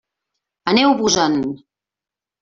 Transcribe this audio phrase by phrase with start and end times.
[0.71, 1.35] Aneu-vos-en!